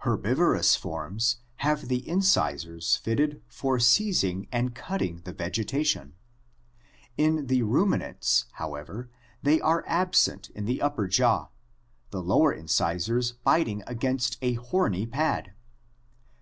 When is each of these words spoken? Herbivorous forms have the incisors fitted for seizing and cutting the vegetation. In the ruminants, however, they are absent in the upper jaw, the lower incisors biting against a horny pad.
Herbivorous 0.00 0.76
forms 0.76 1.38
have 1.64 1.88
the 1.88 2.06
incisors 2.06 2.96
fitted 2.98 3.40
for 3.48 3.78
seizing 3.80 4.46
and 4.52 4.74
cutting 4.74 5.22
the 5.24 5.32
vegetation. 5.32 6.12
In 7.16 7.46
the 7.46 7.62
ruminants, 7.62 8.44
however, 8.52 9.08
they 9.42 9.58
are 9.58 9.82
absent 9.86 10.50
in 10.50 10.66
the 10.66 10.82
upper 10.82 11.08
jaw, 11.08 11.48
the 12.10 12.20
lower 12.22 12.52
incisors 12.52 13.32
biting 13.32 13.82
against 13.86 14.36
a 14.42 14.52
horny 14.52 15.06
pad. 15.06 15.54